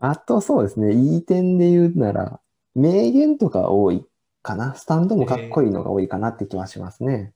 [0.00, 2.40] あと、そうですね、いい点で言うなら、
[2.74, 4.06] 名言とか多い
[4.40, 4.74] かな。
[4.74, 7.34] スタンドもかっこいいのが多いかなって気はしますね。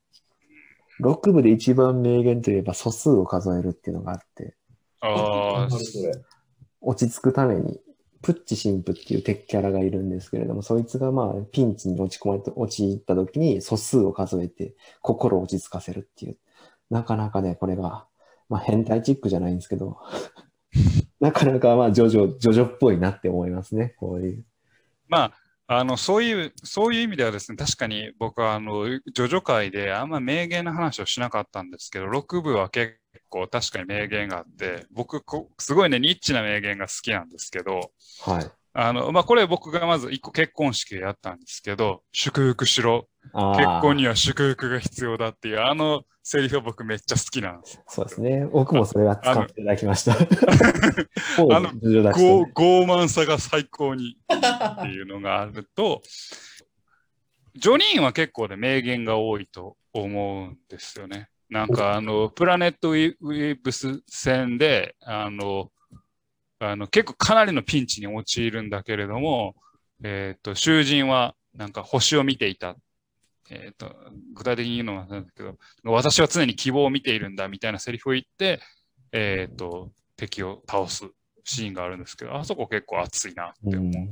[1.01, 4.55] 6部で一番名言といえば素数を数えるっていうのがあって、
[5.01, 5.69] ああ。
[6.81, 7.81] 落ち着くために、
[8.23, 16.39] プッチ神父っていう敵キャラがいるんですけれども、そいつがまあピンチに落ち込まれて、陥った時に素数を数えて心を落ち着かせるっていう。
[16.91, 18.07] なかなかね、これが、
[18.49, 19.99] まあ変態チックじゃないんですけど、
[21.21, 24.45] なかなかまあジョジョ、ジョジョっぽいなって思いますね、こういう。
[25.09, 25.33] ま
[25.67, 33.00] あ、あの、そういう、そういう意味ではですね、確かに僕は、あの、ジョジョ界であんま名言の話をしなかったんですけど、6部は結
[33.31, 37.93] 構確かに名言があって、僕こ、すごいね、ニッチな名言が好きなんですけど、
[38.25, 38.51] はい。
[38.73, 43.09] あの、まあ、これ僕がまず一個結婚式でやったんですけど、祝福しろ。
[43.33, 47.83] 結婚には祝福が必要だっていう、あのセリフは僕めっちゃ好きなんですよ。
[47.89, 48.47] そうですね。
[48.47, 50.13] 僕もそれは使っていただきました。
[50.13, 50.17] あ
[51.61, 56.03] のジョジョだ傲傲慢さが最高にっていうのがあると、
[57.57, 61.29] ジョニーンは結構ね、名言が多いと思うんですよね。
[61.51, 65.71] なんかあの、プラネットウィブス戦で、あの、
[66.61, 69.57] あの結構かなりのピンチに陥るんだけれども、
[70.05, 72.77] えっ、と、囚人はなんか星を見ていた。
[73.51, 73.93] えっ、と、
[74.35, 78.61] 具体的に言うのはなんだけど、私は常に希望を見ているんだみたいなセリフを言って、
[79.13, 81.05] えっ、と、敵を倒す
[81.45, 84.11] シーンがあるんですけど、あそこ結構熱いなって思うん。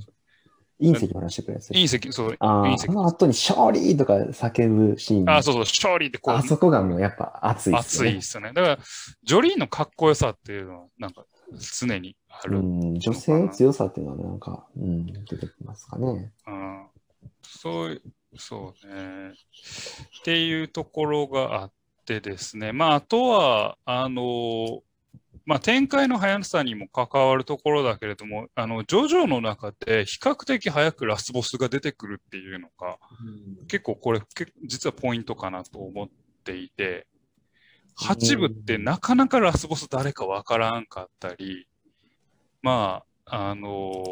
[0.80, 1.70] 隕石の話してくれるやつ。
[1.70, 2.92] 隕石、そう、隕石あ。
[2.92, 5.30] の後に勝利とか叫ぶシーン。
[5.30, 8.10] あ、そうそう、勝利ってこうあ、そこがもうやっぱ熱いっすね。
[8.10, 8.52] いですよね。
[8.52, 8.78] だから、
[9.24, 11.24] ジョリーンのかっこよさっていうのは、なんか、
[11.78, 12.58] 常にある。
[12.58, 16.32] うん、女性の強さっていうのはなんか、うん、出てきますかね。
[16.46, 16.86] うん
[17.42, 18.02] そういう、
[18.36, 19.30] そうね。
[19.30, 21.72] っていうところがあっ
[22.04, 22.72] てですね。
[22.72, 24.82] まあ、あとは、あの、
[25.48, 32.98] まあ、展開の速さにも関わるところだけれども、あの、ジョジョの中で比較的早くラスボスが出てくるっていうのが、
[33.66, 36.08] 結構これ、け実はポイントかなと思っ
[36.44, 37.06] ていて、
[37.98, 41.66] 8部ってなかなかラスボス誰かわからんかったり、
[42.60, 43.70] まあ、あの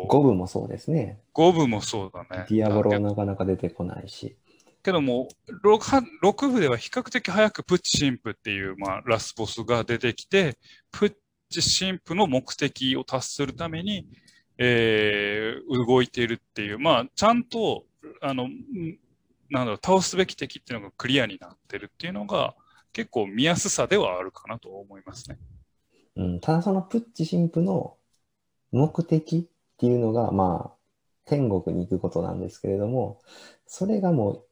[0.08, 1.20] 五部もそうですね。
[1.34, 2.46] 5部もそうだね。
[2.48, 4.38] ディアボロだけなかなか出てこないし。
[4.82, 5.28] けども、
[5.64, 10.56] 6, は6部では比較的早くプッチ神父っていう、まあ、ラスボスが出てきて、
[10.92, 11.16] プッチ
[11.50, 14.06] 神父の目的を達するために、
[14.58, 17.84] えー動いているっていう、まあ、ちゃんと、
[18.20, 18.50] あの、ん
[19.50, 22.54] なんだろう、倒すべき敵っていうのがクリアになってるっていうのが、
[22.92, 25.38] 結構見やすさではあるかなと思いますね。
[26.16, 27.96] うん、ただそのプッチ神父の
[28.72, 30.76] 目的っていうのが、まあ、
[31.26, 33.20] 天国に行くことなんですけれども、
[33.66, 34.44] それがもう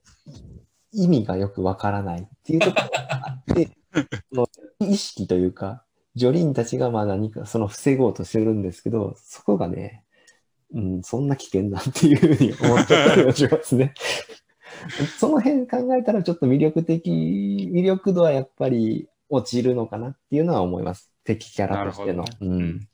[0.92, 3.70] 意味がよくわからないっていうところがあって、
[4.80, 10.04] 意識というか、ジョリーンたちがまあ何かその防ごうとしてるんですけど、そこがね、
[10.72, 13.94] うん、そんな危険なんていうふうに思っちゃったりはしますね。
[15.18, 17.10] その辺考えたらちょっと魅力的、
[17.72, 21.10] 魅力度はやっぱり落ちるのかなっていうのは思います。
[21.24, 22.24] 敵キャラとしての。
[22.24, 22.88] ねうん。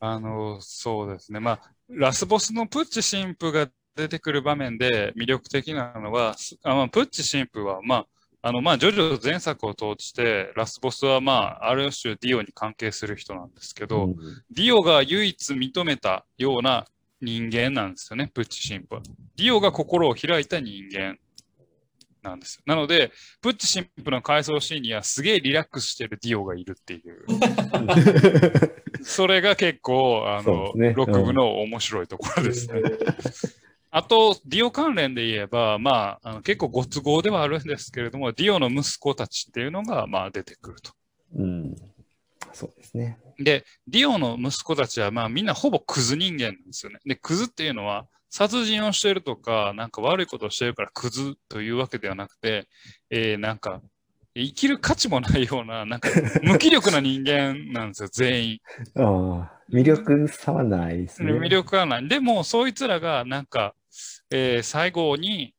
[0.00, 1.40] あの、そうですね。
[1.40, 8.06] まあ、ラスボスのプッチ神父が出てくる場面で魅力的なのは、すあまあ、プッチ神父は、まあ、
[8.42, 14.16] あの、まあ、ジョジョ全作を通して、ラスボスは、まあ、ある種ディオに関係する人なんですけど、うん
[14.50, 16.86] ディオが唯一認めたような
[17.20, 19.02] 人間なんですよね、プッチ神父は。
[19.36, 21.18] ディオが心を開いた人間
[22.22, 22.62] なんですよ。
[22.66, 27.26] なので、プッチ神父の回想シーンにはすげえリラックスしてるディオがいるっていう。
[29.04, 32.80] それが結構、あの、そうですね6部の面白いところですね。
[33.92, 40.92] あと、ディオ関連で言えば、まあ、あの結構ご都合ではあるんですけれども、ディオの息子たちっていうのが、まあ、出てくると。
[41.36, 41.74] うん。
[42.52, 43.18] そうですね。
[43.38, 47.00] で、ディオの息子たちは、まあ、みんなほぼクズ人間なんですよね。
[47.04, 52.68] で、クズっていうのは、殺人をしてるとか、なんか悪いことをしてるからクズというわけではなくて、
[53.10, 53.82] えーなんか、
[54.36, 56.08] 生きる価値もないような、なんか、
[56.42, 58.58] 無気力な人間なんですよ、全員。
[58.94, 61.32] ああ、魅力さはないですね。
[61.32, 62.08] 魅力はない。
[62.08, 63.74] でも、そいつらが、なんか、
[64.30, 65.54] えー最後に、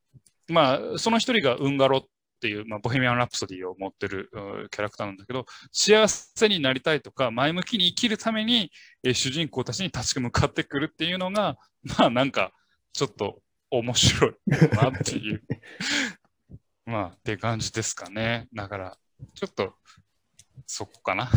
[0.47, 2.01] まあ、その一人がウンガロっ
[2.41, 8.71] ていう、まあ、ボヘミアン・ラプソディを持ってるうキャラクターなんだけど、幸せになりたいとか、前向きに生きるために、
[9.03, 12.51] えー主人公たちに立ち向かってくるっていうのが、まあなんか、
[12.93, 15.43] ちょっと面白いなっていう。
[16.85, 18.47] まあ、って感じですかね。
[18.53, 18.97] だから、
[19.35, 19.75] ちょっと、
[20.67, 21.29] そこかな。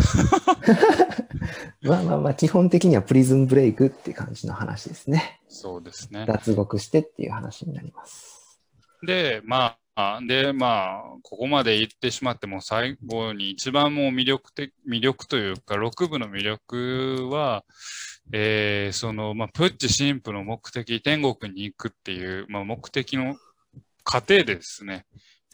[1.83, 5.41] まあまあまあ、基本的にはプリズンブレイクって感じの話ですね。
[5.49, 6.25] そうですね。
[6.27, 8.61] 脱獄してっていう話になります。
[9.07, 17.65] で、まあ、で、まあ、ここまで言ってしまっても、最後に一番もう魅力的、魅力というか、6部の魅力は、
[18.33, 23.37] えーその、まあ、プッチ神父の目的、天国に行くっていう、まあ、目的の
[24.03, 25.07] 過程でですね、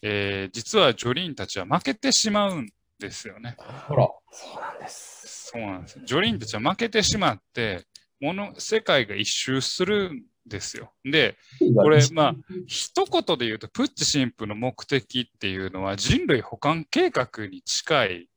[0.02, 3.56] えー実はジョリーンたちは負けてしまうんですよね。
[3.88, 4.08] ほら。
[4.30, 5.48] そうなんです。
[5.52, 6.00] そうなんです。
[6.04, 7.84] ジョリーンたちは負けてしまって、
[8.20, 10.92] もの、世界が一周するんですよ。
[11.04, 11.36] で、
[11.74, 12.34] これまあ
[12.66, 18.28] 一言で言うと、プッチ神父の目的っていうのは人類保管計画に近い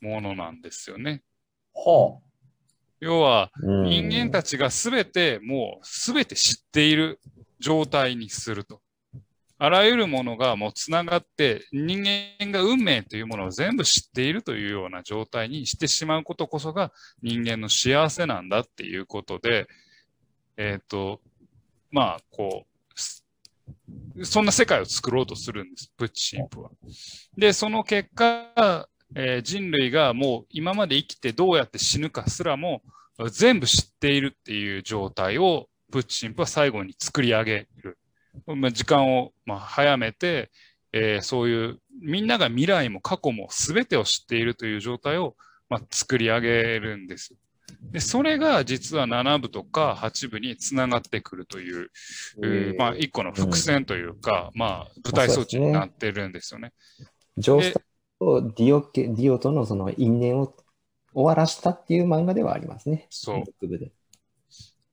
[0.00, 1.22] ものなんですよね。
[1.72, 2.18] は
[3.00, 7.20] 要は、うん人間たちが全て、もう全て知っている
[7.58, 8.82] 状態にすると。
[9.62, 16.92] あらゆるものがもうつながって、人間が運命というものを全部知っているというような状態にしてしまうことこそが
[17.22, 19.68] 人間の幸せなんだっていうことで、
[20.56, 21.20] えっ、と、
[21.90, 22.64] まあ、こ
[24.16, 26.70] う、そんな世界を作ろうとするんです、プッチ神父は。
[27.36, 32.80] で、その結果、えー人類がもう今まで生きてどうやって死ぬかすらも
[33.30, 37.98] 全部知っているっていう状態をプッチ神父は最後に作り上げる。
[38.46, 40.50] まあ、時間をまあ早めて、
[40.92, 45.36] えーそういうみんなが未来も過去も全てを知っているという状態を
[45.68, 47.34] まあ作り上げるんです。
[47.92, 51.90] で、それが実は7部とか8部につながってくるという、
[52.42, 56.72] えーまあ一個の伏線というか、まあ舞台装置になってるんですよね。
[57.36, 57.82] ジョースター
[58.20, 60.54] とディオケディオとのその因縁を
[61.12, 63.06] 終わらしたっていう漫画ではありますね。
[63.10, 63.44] そう。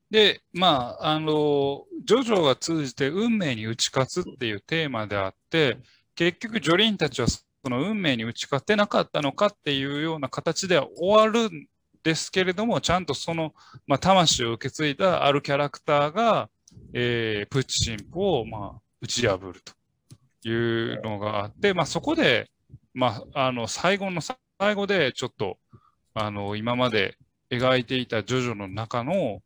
[0.09, 0.41] で。
[0.53, 5.77] まあ、あの、ジョジョが通じて運命に打ち勝つっていうテーマであって、
[6.15, 11.67] 結局ジョリンたちはその運命に打ち勝てなかったのかっていうような形では終わるん
[12.03, 13.53] ですけれども、ちゃんとその、
[13.85, 16.49] まあ、魂を受け継いだあるキャラクターが、
[16.93, 19.73] えープッチ神父を、まあ、打ち破ると
[20.47, 22.49] いうのがあって、まあ、そこで、
[22.93, 24.37] まあ、あの、最後の最
[24.75, 25.57] 後でちょっと、
[26.13, 27.17] あの、今まで
[27.51, 29.41] 描いていたジョジョの中の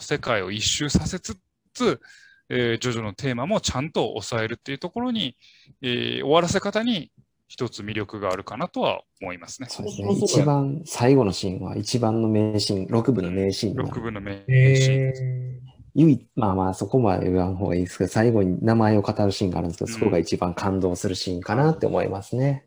[0.00, 1.36] 世界を一周させつ
[1.72, 2.00] つ、
[2.48, 5.36] えージョジョのテーマもちゃんと抑えるっていうところに、
[5.82, 7.10] えー終わらせ方に
[7.50, 9.68] 一つ魅力があるかなとは思いますね。
[9.68, 10.12] そうですね。
[10.12, 13.88] 一番最後のシーンは一番の名シーン、6部の名シーンになる。
[13.88, 15.60] 6部の名へシーンえ。
[15.96, 22.66] 唯一、まあまあそこまで言わん方がいいですけど、最後に名前を語るシーンがあるんですけど、そこが一番感動するシーンかなって思いますね。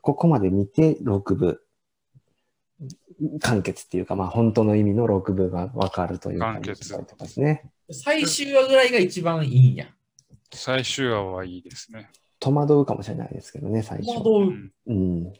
[0.00, 1.60] ここまで見て6部
[3.40, 7.62] 完結っていうか、まあ本当の意味の6部がわかるという感じすね。
[7.90, 9.86] 最終話ぐらいが一番いいんや。
[10.52, 12.10] 最終話はいいですね。
[12.40, 14.22] 戸惑うかもしれないですけどね、最初。
[14.22, 15.32] どううんうん。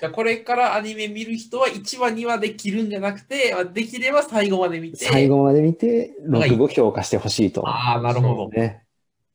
[0.00, 5.04] じゃあこれからアニメ見る人は1話、2話で切るんじゃなくて、できれば最後まで見て。
[5.04, 7.68] 最後まで見て、6部を評価してほしいと。
[7.68, 8.48] ああ、なるほど。
[8.48, 8.84] ね。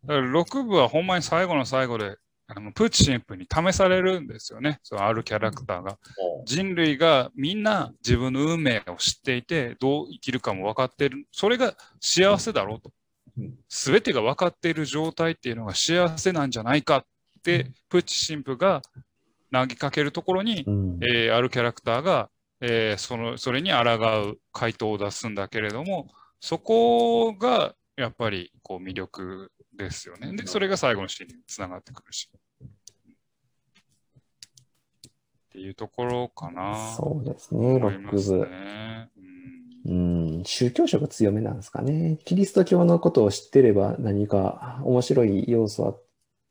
[0.03, 2.15] だから6部はほんまに最後の最後で、
[2.49, 4.79] あのプッチ神父に試されるんですよね。
[4.81, 5.97] そのあるキャラクターが。
[6.45, 11.25] 人類がみんな自分の運命を知っていて、どう生きるかも分かっている。
[11.31, 12.91] それが幸せだろうと
[13.37, 13.53] うん。
[13.67, 17.05] すべてが分かっている状態っていうのが幸せなんじゃないかっ
[17.43, 18.81] て、プッチ神父が
[19.51, 20.99] 投げかけるところに、うん。
[21.03, 22.29] えーあるキャラクターが、
[22.61, 23.77] えーそのそれに抗
[24.29, 26.07] う回答を出すんだけれども、
[26.39, 30.35] そこがやっぱりこう魅力ですよね。
[30.35, 32.29] で、それが最後のシーンにつながってくるし。
[32.33, 32.69] っ
[35.49, 36.95] ていうところかな。
[36.95, 38.39] そうですね、6思います部。
[38.47, 39.09] ね。
[39.17, 39.37] うん
[39.87, 39.91] う
[40.41, 42.19] ん、宗教色強めなんですかね。
[42.25, 45.95] キリスト教のことを知ってれば何か面白い要素は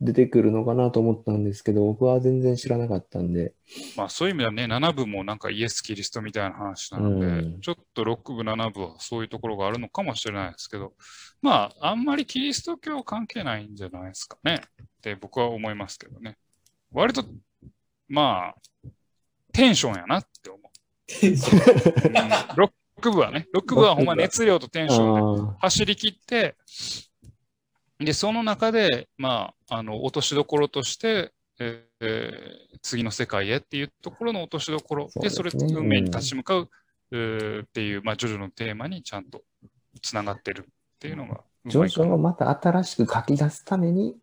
[0.00, 3.54] 出てくるのかなと思ったんですけど、僕は全然知らなかったんで。
[3.96, 10.92] まあそういう意味ではね、7部もなんかイエス・キリストみたいな話なので、うんちょっと6部、7部はそういうところがあるのかもしれないですけど、
[11.40, 16.36] まああんまりキリスト教関係ないんじゃないですかねって僕は思いますけどね。
[16.92, 17.24] 割と、
[18.08, 18.88] まあ、
[19.52, 20.62] テンションやなって思う。
[21.26, 21.34] うん、
[23.02, 26.56] 6部はね、6部はほんま熱量とテンションであ走り切って、
[27.98, 35.08] で、その中で、まあ、あの、落としどころとして、えーえー次の世界へっていうところの落としどころ。
[35.16, 36.68] で、それ、運命に立ち向かう、
[37.10, 39.42] えーっていう、まあ、ジョジョのテーマにちゃんと
[40.02, 40.64] つながってるっ
[41.00, 44.14] ていうのが、ジョジョをまた新しく書き出すために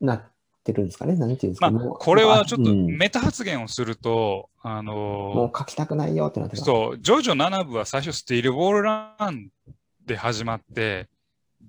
[0.00, 0.22] なっ
[0.64, 1.14] てるんですかね？
[1.16, 2.86] なんていうんですか、まあもうこれはちょっとうん。
[2.98, 6.64] メタ発言をすると、あものう書きたくないよってなってた。
[6.64, 9.48] そう、ジョジョ7部は最初スティールボールラン
[10.04, 11.08] で始まって、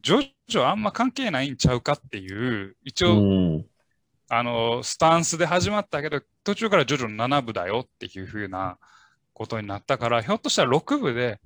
[0.05, 3.65] ジョジョあんま関係ないんちゃうかっていう、一応、うん。
[4.29, 8.77] あの、スタンスで始まったけど、途中からジョジョ7部だよっていう風な
[9.33, 11.39] ことになったから、ひょっとしたら6部で、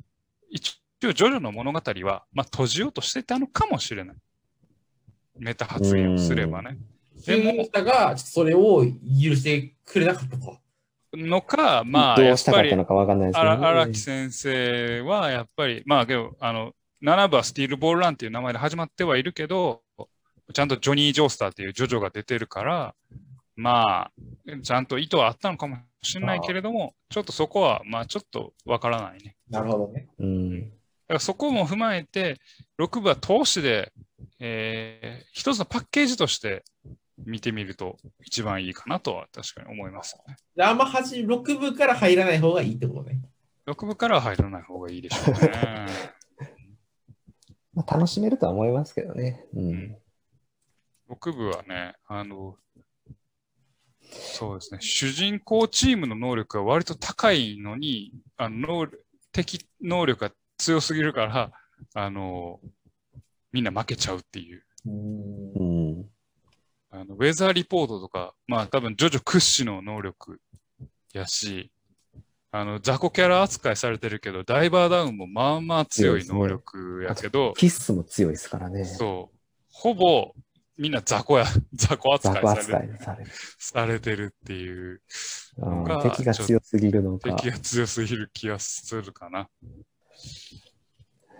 [0.49, 4.15] 一応ジョジョの物語は、まあ、閉じようとしてたのかもしれない。
[5.37, 6.77] メタ発言をすればね。
[7.25, 8.91] ででも、も、が、それを許
[9.37, 10.57] してくれなかったと。
[11.13, 19.81] のか、まあ、どやっぱりうしたかった、のかわかんないですけど、荒荒木先生はやっぱり、まあけど、あの、7部はスティールボールランっていう名前で始まってはいるけど、
[20.53, 22.95] ちゃんとジョニー・ジョースターっていうジョジョが出てるから、
[23.55, 24.11] まあ、
[24.63, 29.35] ちゃんと意図はあったのかもしれないけれども、ちょっとそこは、まあちょっとわからないね。
[29.49, 30.07] なるほどね。
[30.19, 30.61] うん。
[30.61, 32.39] だからそこも踏まえて、
[32.79, 33.91] 6部は投資で、
[34.39, 36.63] えー一つのパッケージとして
[37.25, 40.37] 見てみると一番いいかなとは確かに思いますね。
[40.55, 43.19] であんまはじ6部から入らない方がいいってことね。
[43.67, 46.18] 6部からは入らない方がいいでしょうね。
[47.79, 49.45] まあ、楽しめるとは思いますけどね。
[49.55, 49.97] うん。
[51.09, 52.57] 6部はね、あの、
[54.01, 61.51] そうですね、主人公チームの能力が割と高いのに、あの能力敵能力が強すぎるから、
[61.93, 62.59] あの、
[63.53, 64.63] みんな負けちゃうっていう。
[64.85, 66.09] うん。
[66.91, 70.41] あのウェザーリポートとか、まあ多分ジョジョ屈指の能力
[71.13, 71.71] やし、
[72.51, 78.85] あの、雑魚キャラ扱いされてるけど、ダイバーダウンもまあまあ強い能力やけど、キッスも強いですからね。
[78.85, 79.37] そう、
[79.71, 80.33] ほぼ
[80.79, 83.31] みんな雑魚や、 雑魚雑扱いされ魚扱いされる。
[83.59, 85.01] されてるっていう、
[85.57, 87.35] うんが敵が強すぎるのか。
[87.35, 89.49] 敵が強すぎる気がするかな。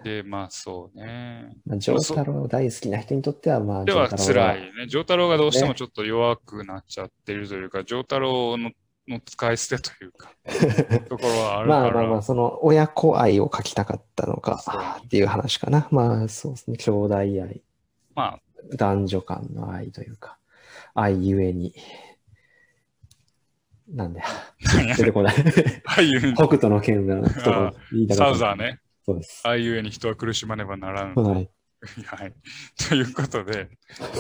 [0.04, 1.56] で、まあそうね。
[1.66, 4.88] まあ、ジョータロ大好きな人にとっては、まあ、では辛いね。
[4.88, 8.72] ジョータロがどうしてもちょっと弱くなっちゃってるというか、ジョータロの
[9.10, 10.32] の使い捨てというか、
[11.10, 11.82] ところはあるから。
[11.82, 15.88] まあまあまあ、その親子愛を書きたかったのかっていう話かな。
[15.92, 17.62] まあそうですね、兄弟愛、
[18.16, 18.40] まあ、
[18.76, 20.38] 男女間の愛というか、
[20.94, 21.74] 愛ゆえに。
[23.88, 24.22] なんで、
[24.98, 25.36] 出てこない。
[26.36, 28.30] 北斗の剣がとか言いたサ。
[28.30, 28.80] ウザーね。
[29.04, 29.42] そうです。
[29.46, 31.16] ああいうえに人は苦しまねばならん。
[31.16, 31.50] はい。
[32.06, 32.34] はい。
[32.90, 33.70] ということで、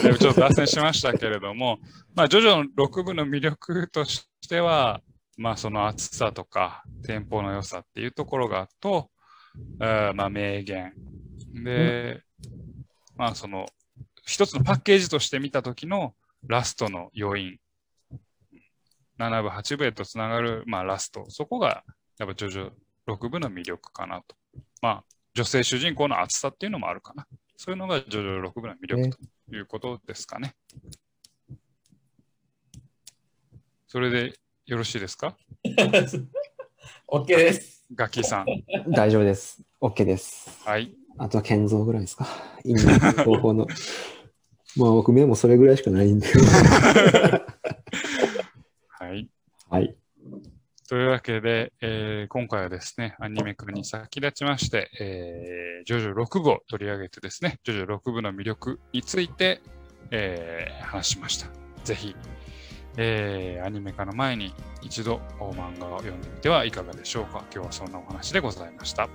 [0.01, 1.79] だいぶちょっと脱線しましたけれども、
[2.15, 5.01] まあ、ジョジョの6部の魅力としては、
[5.37, 9.11] まあ、その厚さとか、テンポの良さっていうところがと、
[9.79, 10.93] あーまあ、名言。
[11.53, 12.23] で、
[13.15, 13.65] まあ、その、
[14.25, 16.15] 一つのパッケージとして見たときの
[16.47, 17.57] ラストの余韻。
[19.17, 21.25] 7部、8部へとつながる、まあ、ラスト。
[21.29, 21.83] そこが、
[22.19, 22.71] やっぱジョジョ
[23.07, 24.35] 6部の魅力かなと。
[24.81, 27.27] まあ、女性主人公の厚さっていうのもあるかな。
[27.61, 29.09] そういうのがジョジョ6部の魅力
[29.49, 30.55] ということですかね。
[33.85, 34.33] それで
[34.65, 35.35] よろしいですか？
[37.11, 37.83] OK です。
[37.93, 38.45] ガッキーさん。
[38.93, 39.61] 大丈夫です。
[39.81, 40.57] OK です。
[40.65, 40.95] はい。
[41.17, 42.25] あとは建造ぐらいですか？
[42.63, 42.75] いい
[43.25, 43.67] 方法の。
[44.77, 46.27] まあ僕目もそれぐらいしかないんで。
[48.87, 49.29] はい。
[49.69, 49.97] はい。
[50.89, 59.61] というわけで、えー今回はですね、アニメ化に先立ちまして、えージョジョ6部を取り上げてですね、ジョジョ6部の魅力について、
[60.09, 61.47] えー話しました。
[61.83, 62.15] ぜひ、
[62.97, 67.45] えーアニメ化の前に一度漫画を読んでみてはいかがでしょうか。
[67.53, 69.07] 今日はそんなお話でございました。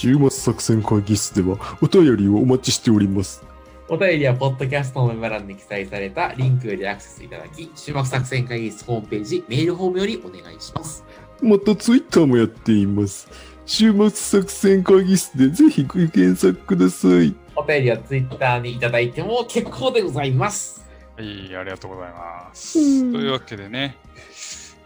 [0.00, 3.44] 週末作戦会議室ではお便りをお待ちしております。
[3.86, 11.04] お便りは、ポッドキャストのメモ欄に記載されたリンクよりアクセスいただき、終幕作戦会議室ホームページ、メールフォームよりお願いします。
[11.42, 13.28] またツイッターもやっています。
[13.66, 17.34] 週末作戦会議室でぜひご検索ください。
[17.54, 20.82] お便りは Twitter にいただいても結構でございます。
[21.18, 22.78] はい、ありがとうございます。
[22.78, 23.98] うんというわけでね、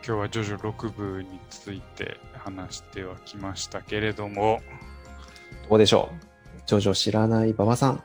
[0.05, 4.61] 今日はジョジョ6部について話してはきましたけれども、
[5.69, 6.63] どうでしょう？
[6.67, 8.03] ジョジョ知らない馬場さん。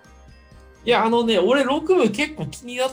[0.86, 2.92] いや、あのね、俺6部結構気になっ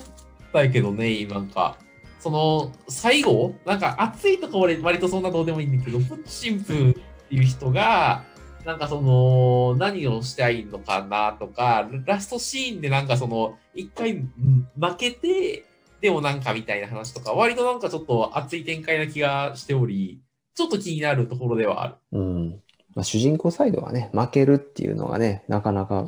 [0.52, 1.76] たけどね、なんか、
[2.20, 6.94] その、最後なんか熱いとか俺割とそんなどうでもいいんだけど、プッチンプっ
[7.28, 8.24] ていう人が、
[8.64, 15.64] なんかその、何をしたいのかなとか、ラストシーンでなんかその、一回うん負けて、
[16.00, 20.20] でもなんかみたいな話とか、割となんかちょっと熱い展開な気がしており、
[20.54, 21.94] ちょっと気になるところではある。
[22.12, 22.60] うん。
[22.96, 26.06] まあ、主人公サイドはね、負けるっていうのがね、なかなか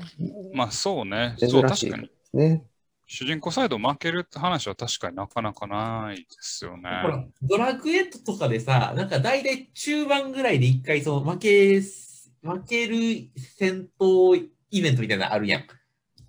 [0.54, 1.34] まあそうね。
[1.36, 2.10] そう、珍しいで確かに。
[2.30, 2.64] すね。
[3.04, 6.88] 主人公サイド負けるって話は確かになかなかないですよね。
[7.02, 15.64] ほら、ドラクエットとかでさ、なんか大体中盤ぐらいで一回その負け、負ける戦闘イベントみたいなのあるやん。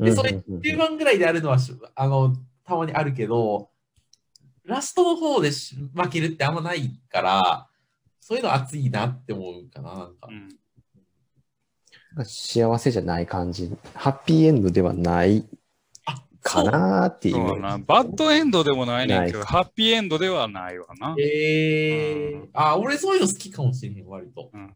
[0.03, 2.35] で、それ中盤ぐらいであるのはし、あの、
[2.65, 3.69] たまにあるけど、
[4.65, 7.68] ラストの方でし負けるってあんまないから、
[8.29, 12.21] そういうの熱いなって思うかな、なんかう。
[12.21, 13.75] ん幸せじゃない感じ。
[13.95, 15.47] ハッピーエンドではない
[16.05, 17.35] あ、かなーっていう。
[17.37, 17.79] そうだな。
[17.79, 21.15] バッドエンドでもないねんけど、ハッピーエンドではないわな。
[21.19, 24.51] えー、あ、俺そういうの好きかもしれへん、割と。
[24.53, 24.73] うんうん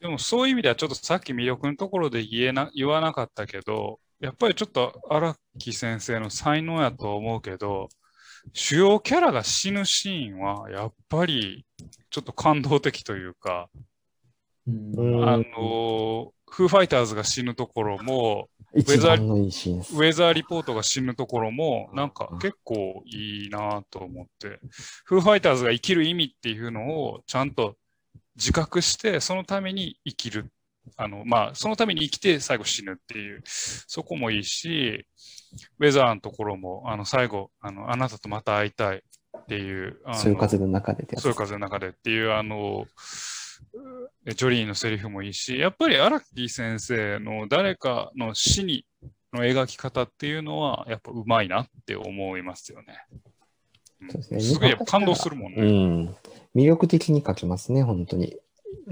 [0.00, 7.88] でもそういう意味ではちょっとさっき魅力のところで言えな言わなかったけど、やっぱりちょっと荒木先生の才能やと思うけど、
[8.52, 11.64] 主要キャラが死ぬシーンはやっぱり
[12.10, 13.68] ちょっと感動的というか、
[14.66, 18.48] あの、フーファイターズが死ぬところも、
[19.92, 19.98] ウ。
[19.98, 24.60] ェザーリポートが死ぬところも、なんか結構いいなと思って、
[25.04, 27.76] フーファイターズが生きる意味っていうのをちゃんと
[28.36, 30.50] 自覚して、そのために生きる。
[30.96, 35.06] あの、まあ、そのために生きて最後死ぬっていう、そこもいいし、
[35.78, 42.86] ウェザーのところも、あの、最後、あの、あなたとまた会いたいっていう、そういう風の中でそういう風の中でっていう、あの、
[44.26, 48.86] えジョリーのセリフもいいし、やっぱり荒木先生の誰かの死に
[49.32, 52.98] の描き方っていうのは、やっぱうまいなって思いますよね。
[53.12, 53.34] うん
[54.10, 56.04] そうですねすごいやっぱ感動するもんうね。
[56.04, 56.16] ん。
[56.54, 58.36] 魅力的に書きますね、本当に。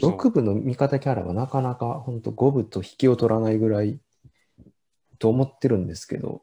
[0.01, 0.17] そう。
[0.17, 3.99] 6部の味方キャラはなかなか本当5部と引きを取らないぐらい
[5.19, 6.43] と思ってるんですけど、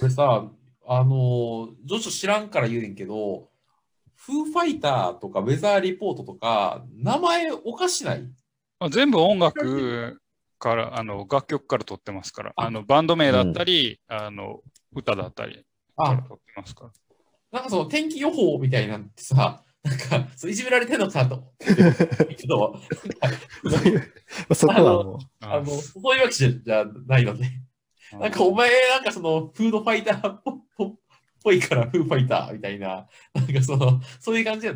[0.00, 0.50] 俺さ、
[0.86, 3.48] あの、ジョジョ知らんから言うねんけど、
[4.14, 8.22] フーファイターとかウェザーリポートとか、名前おかしない？
[8.78, 10.20] まあ全部音楽
[10.58, 12.66] から、あの、楽曲から取ってますから、あ。
[12.66, 14.60] あの、バンド名だったり、あの、
[14.94, 15.64] 歌だったり
[15.96, 16.90] からあ、取ってますから。
[17.52, 22.80] なんかその天気予報みたいなんてさ、なんか、そういじめられてんのかと思ってるけど、
[23.64, 24.12] そういう
[24.54, 27.46] そこはもう、あの、そういうわけじゃないので、
[28.12, 30.42] なんかお前、なんかその、フードファイターっ
[31.42, 34.68] ぽいから、フーファイターみたいな、なんかその、そういう感じ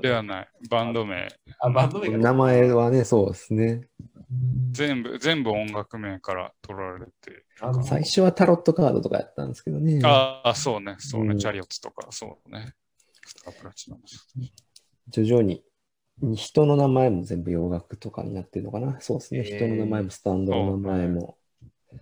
[0.00, 0.48] ではない。
[0.68, 1.28] バンド名。
[1.60, 3.64] あバンド名が名前はね、そうですね。
[3.64, 7.44] うん全部、全部音楽名から取られて。
[7.60, 10.00] あの最初はタロットカードとかやったんですけどね。
[10.04, 12.74] ああ、そうね、そうね、うんチャリオッツとか、そうね。
[15.08, 15.62] 徐々に
[16.34, 19.00] 人の名前も全部洋楽とかになってるのかな。
[19.00, 19.40] そうですね。
[19.40, 19.56] へー。
[19.56, 21.36] 人の名前もスタンドの名前も。
[21.92, 21.98] っ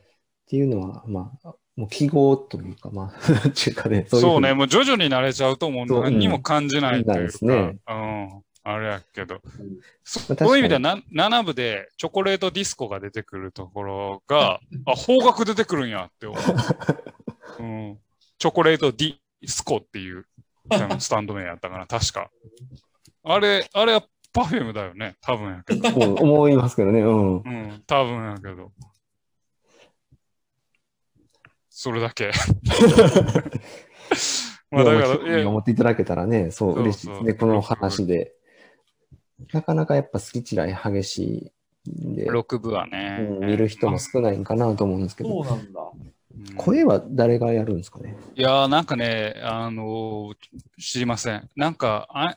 [0.49, 3.19] ていうのは、まあ、もう記号というか、まあ、
[3.49, 7.49] っていうかね、そうそうね、にもう徐々に慣れちゃうと思う何にも感じないというか、うん。
[7.49, 9.41] ないうん、あれやけど、
[10.03, 16.43] そまあそういう意味ではな7部でチョコレートディスコが出てくるところが、あ、方角出てくるんやって思う。
[17.63, 17.99] うん、
[18.39, 19.17] チョコレートディ
[19.47, 20.27] スコっていう
[20.99, 22.31] スタンド名やったかな、確か。
[23.25, 25.89] あれ、あれはパフュームだよね、多分やけど。
[25.89, 27.01] うん思いますけどね。
[27.01, 27.37] うん。
[27.37, 28.73] うん、多分やけど。
[31.71, 32.31] それだけ。
[34.71, 37.35] まあだから、いやいや思っていただけたらね、そう、そう嬉しいですね。
[37.35, 38.35] この話で。
[39.53, 41.53] なかなかやっぱ好き嫌い激し
[41.85, 45.81] いんで、6部はね、うん見る人も少ないんかなと思うんですけど、そうなんだ。
[46.39, 48.17] うん声は誰がやるんですかね？
[48.37, 50.35] いやーなんかね、あのー
[50.81, 51.49] 知りません。
[51.57, 52.37] なんか、あ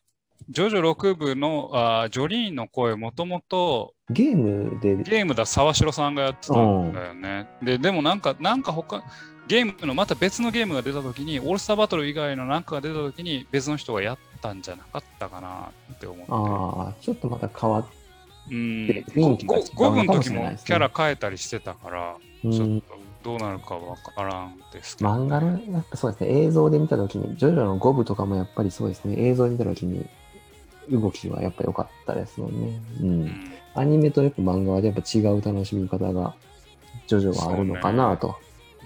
[0.49, 7.47] ジョジョ6部のあージョリーンの声、もともとゲームで、ゲームだ沢城さんがやってたんだよね。
[7.61, 9.03] で、でもなんか、なんか他、
[9.47, 16.31] ゲームのまた別のゲームが出たときに、オールスターバトル以外のなんかが出たときに、別の人がやったんじゃなかったかなって思って。
[16.31, 17.85] ああ、ちょっとまた変わっ
[18.49, 18.55] うん、
[19.13, 25.09] 雰囲気が違う5分ののかもし時もれないですねキャラ変えたりしてたから、うちょっん、とどうなるかわからんですけど。
[25.09, 30.05] 漫画の、やっぱそうですね、映像で見たときに、ジョジョの5部とかもやっぱりそうですね、映像で見たときに、
[30.89, 32.79] 動きはやっぱ良かったですもんね。
[32.99, 33.03] う。
[33.03, 36.35] うんんアニメとやっぱ漫画はやっぱ違う楽しみ方が、
[37.07, 38.35] ジョジョはあるのかなと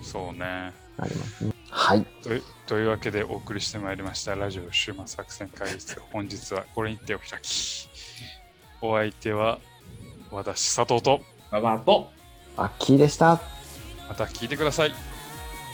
[0.02, 0.74] そうね。
[0.98, 1.52] なりますね。
[1.70, 2.06] はい。
[2.24, 7.90] というというわけでお送りしてまいりましたラジオ終末作戦会議室本日はこれにてお開き
[8.82, 9.60] お相手は
[10.32, 11.22] 私佐藤と
[11.52, 12.10] ババアと、
[12.58, 13.40] アッキーでした。
[14.08, 14.94] また聞いてください。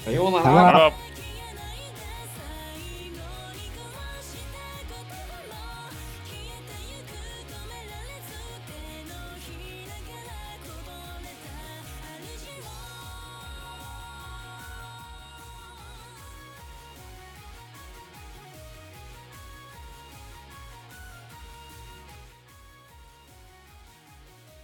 [0.06, 0.42] さような。
[0.72, 0.92] ら